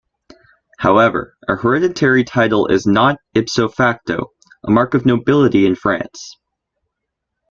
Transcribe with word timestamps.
However, 0.79 1.37
a 1.47 1.55
hereditary 1.55 2.23
title 2.23 2.65
is 2.65 2.87
not, 2.87 3.19
"ipso 3.35 3.67
facto", 3.67 4.31
a 4.67 4.71
mark 4.71 4.95
of 4.95 5.05
nobility 5.05 5.67
in 5.67 5.75
France. 5.75 6.37